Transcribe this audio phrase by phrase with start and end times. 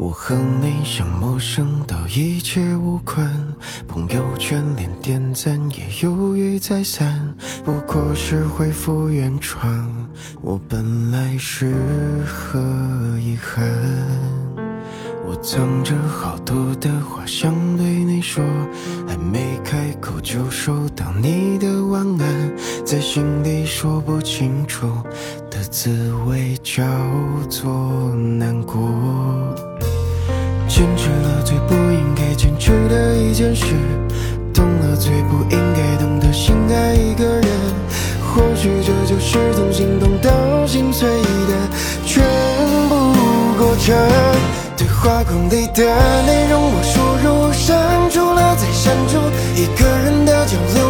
[0.00, 3.30] 我和你像陌生到一切无关，
[3.86, 9.62] 朋友圈连点赞也犹豫再三，不过是恢复原状。
[10.40, 11.74] 我本来是
[12.26, 12.58] 何
[13.18, 13.62] 遗憾？
[15.26, 18.42] 我藏着好多的话想对你说，
[19.06, 22.56] 还没开口就收到你的晚安，
[22.86, 24.90] 在心里说不清楚
[25.50, 26.82] 的滋味叫
[27.50, 29.69] 做难过。
[30.80, 33.66] 坚持了最不应该坚持的一件事，
[34.50, 37.44] 懂了最不应该懂得心爱一个人。
[38.22, 41.68] 或许这就是从心动到心碎的
[42.06, 42.24] 全
[42.88, 42.94] 部
[43.58, 43.94] 过程。
[44.74, 45.84] 对话框里的
[46.24, 49.18] 内容我输入删除了再删除，
[49.60, 50.89] 一个人的交流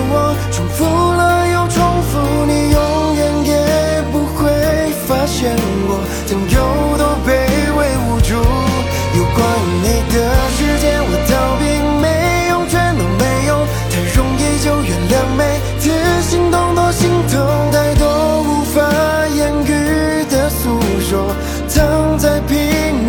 [21.71, 22.57] 说，藏在屏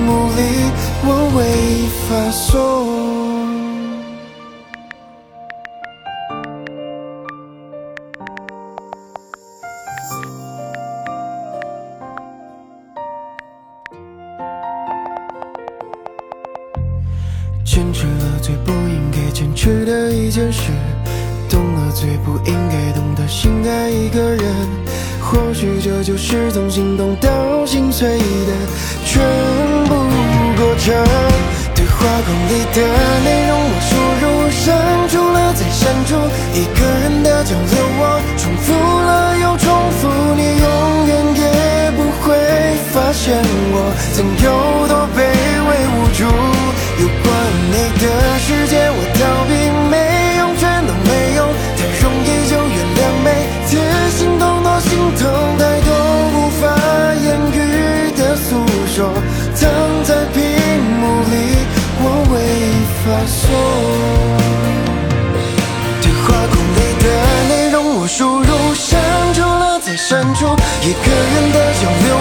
[0.06, 0.42] 幕里，
[1.04, 1.40] 我未
[2.08, 2.50] 发送。
[17.66, 20.72] 坚持了最不应该坚持的一件事，
[21.50, 24.42] 懂了最不应该懂的心爱一个人。
[25.32, 28.54] 或许这就是从心动到心碎的
[29.06, 29.24] 全
[29.86, 29.96] 部
[30.58, 30.94] 过程。
[31.74, 33.01] 对话框里的
[63.22, 63.52] 发送。
[66.02, 67.06] 对话框里的
[67.48, 69.00] 内容我输入删
[69.34, 70.48] 除了再删除，
[70.82, 72.18] 一个人的交流